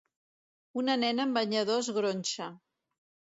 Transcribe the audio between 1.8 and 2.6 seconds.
es gronxa